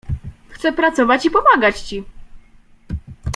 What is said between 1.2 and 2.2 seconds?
i pomagać ci.